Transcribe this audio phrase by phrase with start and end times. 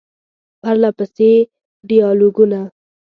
[0.61, 1.29] پرله پسې
[1.87, 2.59] ډیالوګونه،